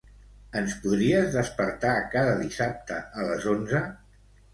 [0.59, 3.83] Ens podries despertar cada dissabte a les onze?